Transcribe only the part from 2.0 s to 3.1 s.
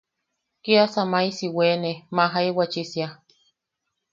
majaiwachisia.